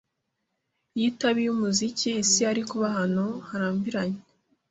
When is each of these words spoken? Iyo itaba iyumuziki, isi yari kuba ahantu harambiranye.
Iyo 0.95 1.05
itaba 1.11 1.37
iyumuziki, 1.43 2.09
isi 2.23 2.39
yari 2.45 2.61
kuba 2.69 2.85
ahantu 2.91 3.25
harambiranye. 3.49 4.19